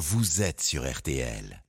vous 0.00 0.40
êtes 0.40 0.62
sur 0.62 0.90
RTL. 0.90 1.62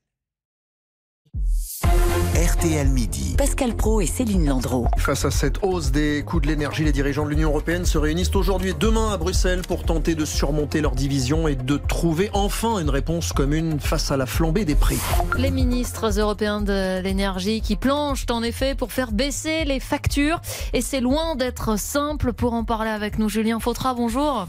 RTL 2.33 2.87
Midi. 2.87 3.35
Pascal 3.37 3.75
Pro 3.75 3.99
et 3.99 4.05
Céline 4.05 4.47
Landreau. 4.47 4.87
Face 4.97 5.25
à 5.25 5.31
cette 5.31 5.61
hausse 5.63 5.91
des 5.91 6.23
coûts 6.25 6.39
de 6.39 6.47
l'énergie, 6.47 6.85
les 6.85 6.93
dirigeants 6.93 7.25
de 7.25 7.29
l'Union 7.29 7.49
européenne 7.49 7.83
se 7.83 7.97
réunissent 7.97 8.33
aujourd'hui 8.33 8.69
et 8.69 8.73
demain 8.73 9.11
à 9.11 9.17
Bruxelles 9.17 9.63
pour 9.67 9.83
tenter 9.83 10.15
de 10.15 10.23
surmonter 10.23 10.79
leurs 10.79 10.95
divisions 10.95 11.49
et 11.49 11.55
de 11.55 11.75
trouver 11.75 12.29
enfin 12.31 12.79
une 12.79 12.89
réponse 12.89 13.33
commune 13.33 13.81
face 13.81 14.11
à 14.11 14.17
la 14.17 14.25
flambée 14.25 14.63
des 14.63 14.75
prix. 14.75 14.99
Les 15.37 15.51
ministres 15.51 16.17
européens 16.17 16.61
de 16.61 17.01
l'énergie 17.01 17.59
qui 17.59 17.75
planchent 17.75 18.27
en 18.29 18.43
effet 18.43 18.75
pour 18.75 18.93
faire 18.93 19.11
baisser 19.11 19.65
les 19.65 19.81
factures 19.81 20.39
et 20.71 20.79
c'est 20.79 21.01
loin 21.01 21.35
d'être 21.35 21.77
simple. 21.77 22.31
Pour 22.31 22.53
en 22.53 22.63
parler 22.63 22.91
avec 22.91 23.19
nous, 23.19 23.27
Julien 23.27 23.59
Fautra, 23.59 23.93
bonjour. 23.93 24.47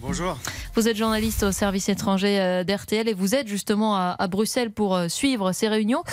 Bonjour. 0.00 0.38
Vous 0.76 0.86
êtes 0.86 0.96
journaliste 0.96 1.42
au 1.42 1.50
service 1.50 1.88
étranger 1.88 2.38
euh, 2.40 2.62
d'RTL 2.62 3.08
et 3.08 3.14
vous 3.14 3.34
êtes 3.34 3.48
justement 3.48 3.96
à, 3.96 4.28
Bruxelles 4.28 4.70
pour 4.70 4.94
euh, 4.94 5.08
suivre 5.08 5.50
ces 5.50 5.66
réunions. 5.66 6.04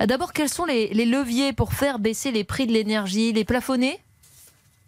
Euh, 0.00 0.06
d'abord, 0.06 0.32
quels 0.32 0.48
sont 0.48 0.64
les, 0.64 0.88
leviers 0.94 1.52
pour 1.52 1.74
faire 1.74 1.98
baisser 1.98 2.32
les 2.32 2.42
prix 2.42 2.66
de 2.66 2.72
l'énergie 2.72 3.32
Les 3.32 3.44
plafonner 3.44 3.98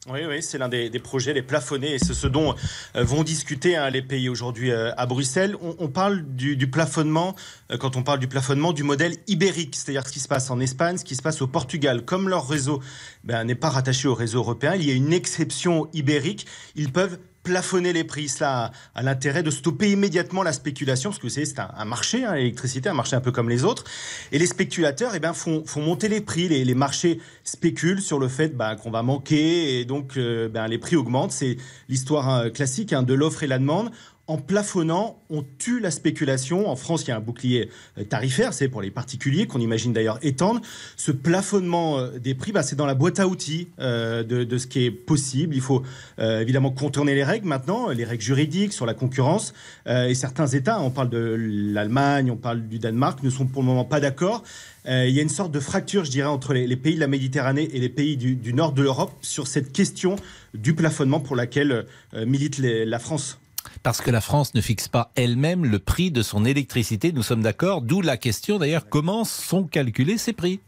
oui, 0.09 0.21
oui, 0.25 0.41
c'est 0.41 0.57
l'un 0.57 0.69
des, 0.69 0.89
projets, 1.01 1.33
les 1.33 1.43
plafonnés, 1.43 1.95
et 1.95 1.99
c'est 1.99 2.15
ce 2.15 2.29
dont 2.29 2.55
vont 2.95 3.25
discuter 3.25 3.75
hein, 3.75 3.91
les 3.91 4.03
pays 4.03 4.29
aujourd'hui 4.29 4.71
à 4.71 5.05
Bruxelles. 5.05 5.57
On, 5.61 5.89
parle 5.89 6.23
du, 6.23 6.71
plafonnement, 6.71 7.35
quand 7.81 7.97
on 7.97 8.05
parle 8.05 8.21
du 8.21 8.29
plafonnement, 8.29 8.73
du 8.73 8.85
modèle 8.85 9.17
ibérique, 9.27 9.75
c'est-à-dire 9.75 10.07
ce 10.07 10.13
qui 10.13 10.21
se 10.21 10.29
passe 10.29 10.49
en 10.49 10.61
Espagne, 10.61 10.97
ce 10.97 11.05
qui 11.05 11.17
se 11.17 11.23
passe 11.23 11.43
au 11.43 11.49
Portugal. 11.49 12.05
Comme 12.05 12.29
leur 12.29 12.47
réseau 12.47 12.81
ben, 13.25 13.43
n'est 13.43 13.57
pas 13.57 13.69
rattaché 13.69 14.07
au 14.07 14.15
réseau 14.15 14.39
européen, 14.39 14.77
il 14.77 14.87
y 14.87 14.93
a 14.93 14.95
une 14.95 15.13
exception 15.13 15.89
ibérique. 15.93 16.47
Ils 16.77 16.93
peuvent 16.93 17.19
plafonner 17.47 17.93
les 17.93 18.03
prix. 18.03 18.29
Cela 18.29 18.73
a, 18.97 19.03
l'intérêt 19.03 19.45
de 19.45 19.53
stopper 19.53 19.93
immédiatement 19.93 20.43
la 20.43 20.53
spéculation, 20.53 21.11
parce 21.11 21.21
que 21.21 21.29
c'est 21.29 21.61
un, 21.61 21.85
marché, 21.85 22.25
hein, 22.25 22.35
l'électricité, 22.35 22.89
un 22.89 22.95
marché 22.95 23.15
un 23.15 23.21
peu 23.21 23.31
comme 23.31 23.49
les 23.49 23.63
autres. 23.63 23.85
Et 24.33 24.39
les 24.39 24.47
spéculateurs 24.47 25.13
eh 25.15 25.21
ben, 25.21 25.33
font, 25.33 25.63
monter 25.77 26.09
les 26.09 26.21
prix. 26.21 26.49
Les, 26.49 26.65
les 26.65 26.75
marchés 26.75 27.21
spéculent 27.45 28.03
sur 28.03 28.19
le 28.19 28.27
fait 28.27 28.57
bah, 28.57 28.75
qu'on 28.75 28.91
va 28.91 29.03
manquer 29.03 29.79
et 29.79 29.85
donc 29.85 30.17
euh, 30.17 30.49
ben, 30.49 30.67
les 30.67 30.79
prix 30.79 30.97
augmentent. 30.97 31.31
C'est 31.31 31.57
l'histoire 31.89 32.29
hein, 32.29 32.51
classique 32.51 32.93
hein, 32.93 33.05
de 33.05 33.15
l'offre 33.15 33.45
et 33.45 33.47
la 33.47 33.59
demande 33.59 33.93
en 34.29 34.39
plafonnant, 34.39 35.23
on 35.31 35.45
tue 35.59 35.79
la 35.79 35.93
spéculation. 35.93 36.69
En 36.69 36.75
France, 36.75 37.05
il 37.05 37.09
y 37.09 37.11
a 37.13 37.17
un 37.17 37.21
bouclier 37.21 37.71
euh, 37.97 38.05
tarifaire, 38.05 38.53
c'est 38.53 38.69
pour 38.69 38.83
les 38.83 38.91
particuliers, 38.91 39.47
qu'on 39.47 39.61
imagine 39.61 39.93
d'ailleurs 39.93 40.19
étendre. 40.23 40.61
Ce 40.97 41.13
plafonnement 41.13 41.99
euh, 41.99 42.19
des 42.19 42.35
prix, 42.35 42.51
bah, 42.51 42.65
c'est 42.65 42.75
dans 42.75 42.87
la 42.87 42.95
boîte 42.95 43.21
à 43.21 43.29
outils 43.29 43.69
euh, 43.79 44.25
de, 44.25 44.59
ce 44.59 44.67
qui 44.67 44.85
est 44.85 44.91
possible. 44.91 45.55
Il 45.55 45.61
faut 45.61 45.83
évidemment 46.19 46.71
contourner 46.71 47.15
les 47.15 47.25
règles 47.25 47.47
maintenant, 47.47 47.91
les 47.91 48.05
règles 48.05 48.23
juridiques 48.23 48.73
sur 48.73 48.87
la 48.87 48.95
concurrence. 48.95 49.53
et 49.87 50.15
certains 50.15 50.47
États, 50.47 50.81
on 50.81 50.91
parle 50.91 51.11
de 51.11 51.37
l'Allemagne, 51.39 52.31
on 52.31 52.37
parle 52.37 52.63
du 52.63 52.79
Danemark, 52.79 53.23
ne 53.23 53.31
sont 53.31 53.47
pour 53.47 53.63
le 53.63 53.67
moment 53.67 53.85
pas 53.85 54.01
d'accord. 54.01 54.43
il 54.87 55.11
y 55.11 55.19
a 55.19 55.23
une 55.23 55.29
sorte 55.29 55.53
de 55.53 55.61
fracture, 55.61 56.05
je 56.05 56.11
dirais, 56.11 56.29
entre 56.29 56.55
les, 56.55 56.77
pays 56.77 56.95
de 56.95 57.01
la 57.01 57.07
Méditerranée 57.07 57.69
et 57.73 57.81
les 57.81 57.89
pays 57.89 58.17
du, 58.17 58.53
nord 58.55 58.73
de 58.73 58.83
l'Europe 58.83 59.13
sur 59.21 59.47
cette 59.47 59.73
question 59.73 60.17
du 60.55 60.75
plafonnement 60.75 61.21
pour 61.21 61.37
laquelle 61.37 61.87
milite 62.15 62.59
la 62.59 62.99
France 62.99 63.39
parce 63.83 64.01
que 64.01 64.11
la 64.11 64.21
France 64.21 64.55
ne 64.55 64.61
fixe 64.61 64.89
pas 64.89 65.11
elle-même 65.15 65.65
le 65.65 65.79
prix 65.79 66.11
de 66.11 66.23
son 66.23 66.45
électricité. 66.45 67.13
Nous 67.13 67.23
sommes 67.23 67.43
d'accord. 67.43 67.83
D'où 67.83 68.01
la 68.01 68.17
question 68.17 68.59
d'ailleurs 68.59 68.89
comment 68.89 69.25
sont 69.25 69.65
calculés 69.65 70.19
ces 70.19 70.33
prix 70.33 70.61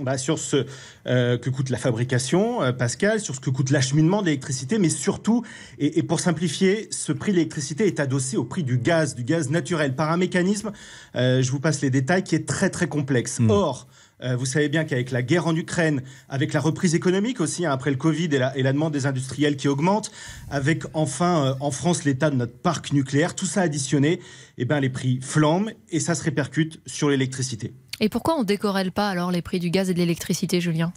bah, 0.00 0.18
sur 0.18 0.38
ce 0.38 0.66
euh, 1.06 1.38
que 1.38 1.50
coûte 1.50 1.70
la 1.70 1.78
fabrication, 1.78 2.62
euh, 2.62 2.72
Pascal, 2.72 3.20
sur 3.20 3.34
ce 3.34 3.40
que 3.40 3.50
coûte 3.50 3.70
l'acheminement 3.70 4.20
de 4.20 4.26
l'électricité, 4.26 4.78
mais 4.78 4.90
surtout, 4.90 5.44
et, 5.78 6.02
pour 6.02 6.20
simplifier, 6.20 6.88
ce 6.92 7.12
prix 7.12 7.32
de 7.32 7.38
l'électricité 7.38 7.86
est 7.86 7.98
adossé 7.98 8.36
au 8.36 8.44
prix 8.44 8.62
du 8.62 8.78
gaz, 8.78 9.14
du 9.14 9.24
gaz 9.24 9.50
naturel, 9.50 9.96
par 9.96 10.12
un 10.12 10.16
mécanisme, 10.16 10.72
euh, 11.16 11.42
je 11.42 11.50
vous 11.50 11.58
passe 11.58 11.80
les 11.80 11.90
détails, 11.90 12.22
qui 12.22 12.34
est 12.34 12.46
très 12.46 12.70
très 12.70 12.86
complexe. 12.86 13.40
Hmm. 13.40 13.50
Or, 13.50 13.88
euh, 14.22 14.36
vous 14.36 14.46
savez 14.46 14.68
bien 14.68 14.84
qu'avec 14.84 15.10
la 15.10 15.22
guerre 15.22 15.46
en 15.46 15.54
Ukraine, 15.54 16.02
avec 16.28 16.52
la 16.52 16.60
reprise 16.60 16.94
économique 16.94 17.40
aussi, 17.40 17.64
hein, 17.66 17.72
après 17.72 17.90
le 17.90 17.96
Covid 17.96 18.26
et 18.26 18.38
la, 18.38 18.56
et 18.56 18.62
la, 18.62 18.72
demande 18.72 18.92
des 18.92 19.06
industriels 19.06 19.56
qui 19.56 19.68
augmente, 19.68 20.10
avec 20.50 20.84
enfin 20.94 21.44
euh, 21.44 21.54
en 21.60 21.70
France 21.70 22.04
l'état 22.04 22.30
de 22.30 22.36
notre 22.36 22.56
parc 22.56 22.92
nucléaire, 22.92 23.34
tout 23.34 23.46
ça 23.46 23.62
additionné, 23.62 24.20
eh 24.56 24.64
ben, 24.64 24.80
les 24.80 24.90
prix 24.90 25.20
flambent 25.22 25.70
et 25.90 26.00
ça 26.00 26.14
se 26.14 26.24
répercute 26.24 26.80
sur 26.86 27.08
l'électricité. 27.08 27.72
Et 28.00 28.08
pourquoi 28.08 28.38
on 28.38 28.44
décorrèle 28.44 28.92
pas 28.92 29.08
alors 29.08 29.30
les 29.30 29.42
prix 29.42 29.58
du 29.58 29.70
gaz 29.70 29.90
et 29.90 29.94
de 29.94 29.98
l'électricité, 29.98 30.60
Julien? 30.60 30.92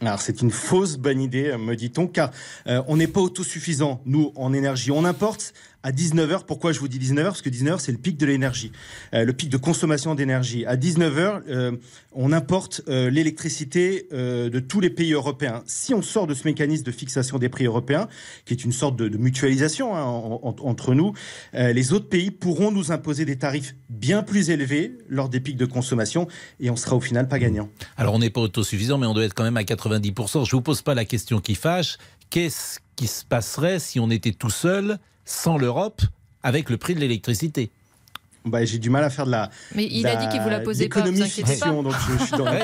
Alors 0.00 0.20
c'est 0.20 0.42
une 0.42 0.52
fausse 0.52 0.96
bonne 0.96 1.20
idée, 1.20 1.56
me 1.56 1.74
dit-on, 1.74 2.06
car 2.06 2.30
euh, 2.68 2.82
on 2.86 2.96
n'est 2.96 3.08
pas 3.08 3.20
autosuffisant, 3.20 4.00
nous, 4.06 4.32
en 4.36 4.52
énergie. 4.52 4.92
On 4.92 5.04
importe 5.04 5.54
à 5.88 5.90
19h. 5.90 6.44
Pourquoi 6.46 6.72
je 6.72 6.80
vous 6.80 6.88
dis 6.88 6.98
19h 6.98 7.24
Parce 7.24 7.40
que 7.40 7.48
19h, 7.48 7.78
c'est 7.78 7.92
le 7.92 7.98
pic 7.98 8.18
de 8.18 8.26
l'énergie, 8.26 8.72
euh, 9.14 9.24
le 9.24 9.32
pic 9.32 9.48
de 9.48 9.56
consommation 9.56 10.14
d'énergie. 10.14 10.66
À 10.66 10.76
19h, 10.76 11.42
euh, 11.48 11.76
on 12.12 12.32
importe 12.32 12.82
euh, 12.88 13.08
l'électricité 13.08 14.06
de 14.10 14.60
tous 14.60 14.80
les 14.80 14.90
pays 14.90 15.12
européens. 15.12 15.62
Si 15.66 15.94
on 15.94 16.02
sort 16.02 16.26
de 16.26 16.34
ce 16.34 16.44
mécanisme 16.44 16.84
de 16.84 16.90
fixation 16.90 17.38
des 17.38 17.48
prix 17.48 17.64
européens, 17.64 18.08
qui 18.44 18.52
est 18.52 18.64
une 18.64 18.72
sorte 18.72 18.96
de, 18.96 19.08
mutualisation 19.16 19.96
hein, 19.96 20.04
entre 20.42 20.94
nous, 20.94 21.14
les 21.54 21.92
autres 21.92 22.08
pays 22.08 22.30
pourront 22.30 22.70
nous 22.70 22.92
imposer 22.92 23.24
des 23.24 23.36
tarifs 23.36 23.74
bien 23.88 24.22
plus 24.22 24.50
élevés 24.50 24.98
lors 25.08 25.28
des 25.28 25.40
pics 25.40 25.56
de 25.56 25.66
consommation 25.66 26.28
et 26.60 26.70
on 26.70 26.76
sera 26.76 26.96
au 26.96 27.00
final 27.00 27.28
pas 27.28 27.38
gagnant. 27.38 27.68
Alors 27.96 28.14
on 28.14 28.18
n'est 28.18 28.30
pas 28.30 28.40
autosuffisant, 28.40 28.98
mais 28.98 29.06
on 29.06 29.14
doit 29.14 29.24
être 29.24 29.34
quand 29.34 29.44
même 29.44 29.56
à 29.56 29.62
90%. 29.62 30.46
Je 30.46 30.56
vous 30.56 30.62
pose 30.62 30.82
pas 30.82 30.94
la 30.94 31.04
question 31.04 31.40
qui 31.40 31.54
fâche. 31.54 31.96
Qu'est-ce 32.30 32.80
qui 32.96 33.06
se 33.06 33.24
passerait 33.24 33.78
si 33.78 34.00
on 34.00 34.10
était 34.10 34.32
tout 34.32 34.50
seul 34.50 34.98
sans 35.28 35.58
l'Europe 35.58 36.02
avec 36.42 36.70
le 36.70 36.76
prix 36.76 36.94
de 36.94 37.00
l'électricité. 37.00 37.70
Bah, 38.44 38.64
j'ai 38.64 38.78
du 38.78 38.88
mal 38.88 39.04
à 39.04 39.10
faire 39.10 39.26
de 39.26 39.30
la. 39.30 39.50
Mais 39.74 39.86
il 39.90 40.06
a 40.06 40.16
dit 40.16 40.28
qu'il 40.28 40.40
vous 40.40 40.48
la 40.48 40.60
posait 40.60 40.88
pas. 40.88 41.02
Vous 41.02 41.24
fiction, 41.24 41.82
donc 41.82 41.92
je, 42.08 42.24
suis 42.24 42.36
dans. 42.36 42.46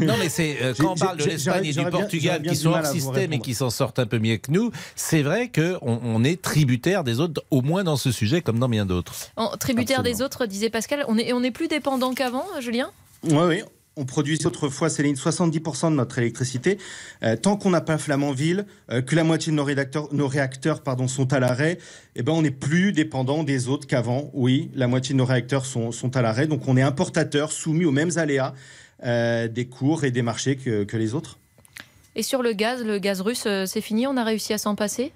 Non, 0.00 0.14
mais 0.18 0.28
c'est 0.28 0.58
euh, 0.60 0.74
quand 0.76 0.90
on 0.90 0.96
parle 0.96 1.18
de 1.18 1.24
l'Espagne 1.24 1.66
et 1.66 1.72
du 1.72 1.84
Portugal 1.84 2.42
qui 2.42 2.56
sont 2.56 2.70
hors 2.70 2.84
système 2.84 3.32
et 3.32 3.38
qui 3.38 3.54
s'en 3.54 3.70
sortent 3.70 4.00
un 4.00 4.06
peu 4.06 4.18
mieux 4.18 4.38
que 4.38 4.50
nous, 4.50 4.72
c'est 4.96 5.22
vrai 5.22 5.52
qu'on 5.54 6.00
on 6.02 6.24
est 6.24 6.42
tributaire 6.42 7.04
des 7.04 7.20
autres, 7.20 7.44
au 7.52 7.62
moins 7.62 7.84
dans 7.84 7.96
ce 7.96 8.10
sujet 8.10 8.42
comme 8.42 8.58
dans 8.58 8.68
bien 8.68 8.86
d'autres. 8.86 9.14
Tributaire 9.60 10.02
des 10.02 10.20
autres, 10.20 10.46
disait 10.46 10.70
Pascal. 10.70 11.04
On 11.06 11.16
est, 11.16 11.32
on 11.32 11.44
est 11.44 11.52
plus 11.52 11.68
dépendant 11.68 12.12
qu'avant, 12.12 12.44
Julien? 12.60 12.90
Oui, 13.22 13.38
oui 13.46 13.62
on 13.96 14.04
produisait 14.04 14.46
autrefois, 14.46 14.90
Céline, 14.90 15.14
70% 15.14 15.90
de 15.90 15.96
notre 15.96 16.18
électricité. 16.18 16.78
Euh, 17.22 17.36
tant 17.36 17.56
qu'on 17.56 17.70
n'a 17.70 17.80
pas 17.80 17.98
Flamanville, 17.98 18.66
euh, 18.90 19.02
que 19.02 19.14
la 19.14 19.24
moitié 19.24 19.52
de 19.52 19.56
nos, 19.56 19.64
réacteurs, 19.64 20.12
nos 20.12 20.26
réacteurs 20.26 20.82
pardon, 20.82 21.06
sont 21.06 21.32
à 21.32 21.38
l'arrêt, 21.38 21.78
eh 22.16 22.22
ben, 22.22 22.32
on 22.32 22.42
n'est 22.42 22.50
plus 22.50 22.92
dépendant 22.92 23.44
des 23.44 23.68
autres 23.68 23.86
qu'avant. 23.86 24.30
Oui, 24.32 24.70
la 24.74 24.88
moitié 24.88 25.12
de 25.12 25.18
nos 25.18 25.24
réacteurs 25.24 25.64
sont, 25.64 25.92
sont 25.92 26.16
à 26.16 26.22
l'arrêt. 26.22 26.46
Donc 26.46 26.66
on 26.66 26.76
est 26.76 26.82
importateur, 26.82 27.52
soumis 27.52 27.84
aux 27.84 27.92
mêmes 27.92 28.16
aléas 28.16 28.54
euh, 29.04 29.48
des 29.48 29.66
cours 29.66 30.04
et 30.04 30.10
des 30.10 30.22
marchés 30.22 30.56
que, 30.56 30.84
que 30.84 30.96
les 30.96 31.14
autres. 31.14 31.38
Et 32.16 32.22
sur 32.22 32.42
le 32.42 32.52
gaz, 32.52 32.84
le 32.84 32.98
gaz 32.98 33.20
russe, 33.20 33.46
c'est 33.66 33.80
fini 33.80 34.06
On 34.06 34.16
a 34.16 34.24
réussi 34.24 34.52
à 34.52 34.58
s'en 34.58 34.74
passer? 34.74 35.12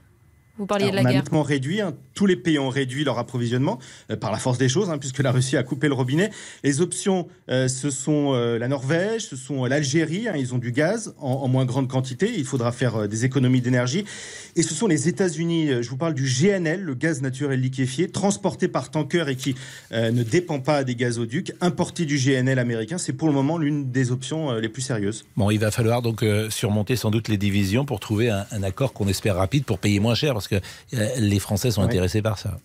Vous 0.56 0.66
parliez 0.66 0.90
de 0.90 0.96
la 0.96 1.02
on 1.02 1.06
a 1.06 1.12
nettement 1.12 1.42
réduit. 1.42 1.80
Hein. 1.80 1.94
Tous 2.18 2.26
les 2.26 2.34
pays 2.34 2.58
ont 2.58 2.68
réduit 2.68 3.04
leur 3.04 3.16
approvisionnement 3.16 3.78
euh, 4.10 4.16
par 4.16 4.32
la 4.32 4.38
force 4.38 4.58
des 4.58 4.68
choses, 4.68 4.90
hein, 4.90 4.98
puisque 4.98 5.20
la 5.20 5.30
Russie 5.30 5.56
a 5.56 5.62
coupé 5.62 5.86
le 5.86 5.94
robinet. 5.94 6.32
Les 6.64 6.80
options, 6.80 7.28
euh, 7.48 7.68
ce 7.68 7.90
sont 7.90 8.32
euh, 8.34 8.58
la 8.58 8.66
Norvège, 8.66 9.26
ce 9.26 9.36
sont 9.36 9.66
l'Algérie. 9.66 10.26
Hein. 10.26 10.32
ils 10.36 10.52
ont 10.52 10.58
du 10.58 10.72
gaz 10.72 11.14
en, 11.20 11.46
moins 11.46 11.64
grande 11.64 11.86
quantité. 11.86 12.28
Il 12.36 12.44
faudra 12.44 12.72
faire 12.72 13.06
des 13.06 13.24
économies 13.24 13.60
d'énergie. 13.60 14.04
Et 14.56 14.62
ce 14.62 14.74
sont 14.74 14.88
les 14.88 15.06
États-Unis. 15.06 15.80
Je 15.80 15.88
vous 15.88 15.96
parle 15.96 16.14
du 16.14 16.24
GNL, 16.24 16.80
le 16.80 16.94
gaz 16.94 17.22
naturel 17.22 17.60
liquéfié, 17.60 18.08
transporté 18.10 18.66
par 18.66 18.90
tanker 18.90 19.28
et 19.28 19.36
qui 19.36 19.54
ne 19.92 20.24
dépend 20.24 20.58
pas 20.58 20.82
des 20.82 20.96
gazoducs, 20.96 21.52
importé 21.60 22.04
du 22.04 22.16
GNL 22.16 22.58
américain. 22.58 22.98
C'est 22.98 23.12
pour 23.12 23.28
le 23.28 23.34
moment 23.34 23.58
l'une 23.58 23.92
des 23.92 24.10
options 24.10 24.54
les 24.54 24.68
plus 24.68 24.82
sérieuses. 24.82 25.24
Bon, 25.36 25.52
il 25.52 25.58
va 25.58 25.70
falloir 25.70 26.02
donc 26.02 26.24
surmonter 26.50 26.96
sans 26.96 27.12
doute 27.12 27.28
les 27.28 27.38
divisions 27.38 27.84
pour 27.84 28.00
trouver 28.00 28.30
un, 28.30 28.44
un 28.50 28.64
accord 28.64 28.92
qu'on 28.92 29.06
espère 29.06 29.36
rapide 29.36 29.64
pour 29.64 29.78
payer 29.78 30.00
moins 30.00 30.16
cher, 30.16 30.32
parce 30.32 30.48
que 30.48 30.56
les 30.90 31.38
Français 31.38 31.70
sont 31.70 31.82
intéressés 31.82 32.07
par 32.22 32.38
ça. 32.38 32.58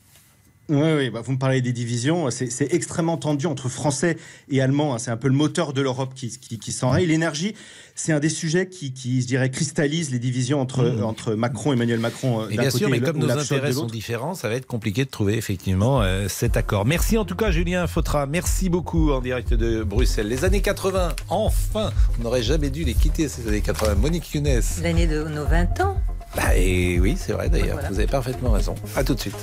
Oui, 0.70 0.94
oui 0.98 1.10
bah, 1.10 1.22
vous 1.22 1.34
me 1.34 1.38
parlez 1.38 1.62
des 1.62 1.74
divisions. 1.74 2.30
C'est 2.32 2.74
extrêmement 2.74 3.18
tendu 3.18 3.48
entre 3.48 3.68
Français 3.68 4.18
et 4.50 4.62
Allemands. 4.62 4.96
Hein. 4.96 4.98
C'est 4.98 5.12
un 5.12 5.18
peu 5.18 5.28
le 5.28 5.34
moteur 5.34 5.74
de 5.74 5.82
l'Europe 5.82 6.14
qui, 6.16 6.30
qui, 6.30 6.58
qui 6.58 6.72
s'enraye. 6.72 7.06
L'énergie, 7.06 7.54
c'est 7.96 8.14
un 8.14 8.20
des 8.20 8.30
sujets 8.30 8.68
qui, 8.68 8.94
qui, 8.94 9.22
je 9.22 9.28
dirais, 9.28 9.50
cristallise 9.50 10.12
les 10.12 10.20
divisions 10.20 10.62
entre, 10.62 10.84
mmh. 10.84 11.04
entre 11.04 11.34
Macron, 11.36 11.74
Emmanuel 11.74 12.00
Macron. 12.00 12.48
Et 12.48 12.58
euh, 12.58 12.62
bien 12.62 12.70
sûr, 12.70 12.90
mais 12.90 13.02
comme 13.02 13.18
nos 13.18 13.30
intérêts 13.30 13.74
sont 13.74 13.88
différents, 13.88 14.36
ça 14.36 14.48
va 14.48 14.56
être 14.56 14.66
compliqué 14.66 15.04
de 15.04 15.10
trouver 15.10 15.36
effectivement 15.36 16.02
euh, 16.02 16.28
cet 16.30 16.56
accord. 16.56 16.86
Merci 16.86 17.18
en 17.18 17.26
tout 17.26 17.36
cas, 17.36 17.52
Julien 17.52 17.86
Fautra. 17.88 18.26
Merci 18.26 18.70
beaucoup 18.70 19.12
en 19.12 19.20
direct 19.20 19.54
de 19.54 19.84
Bruxelles. 19.84 20.30
Les 20.30 20.46
années 20.46 20.62
80, 20.62 21.10
enfin, 21.28 21.92
on 22.18 22.24
n'aurait 22.24 22.44
jamais 22.44 22.70
dû 22.70 22.86
les 22.86 22.94
quitter, 22.94 23.28
ces 23.28 23.48
années 23.50 23.62
80. 23.62 23.96
Monique 23.96 24.34
Younes. 24.34 24.62
L'année 24.82 25.08
de 25.08 25.26
nos 25.26 25.46
20 25.46 25.82
ans. 25.82 25.98
Bah, 26.36 26.56
et 26.56 27.00
oui, 27.00 27.16
c'est 27.18 27.34
vrai 27.34 27.50
d'ailleurs. 27.50 27.80
Vous 27.90 28.00
avez 28.00 28.08
parfaitement 28.08 28.52
raison. 28.52 28.76
À 28.96 29.04
tout 29.04 29.14
de 29.14 29.20
suite. 29.20 29.38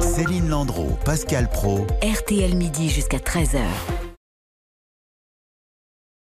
Céline 0.00 0.48
Landreau, 0.48 0.96
Pascal 1.04 1.48
Pro. 1.48 1.86
RTL 2.02 2.54
midi 2.54 2.88
jusqu'à 2.88 3.18
13h. 3.18 3.58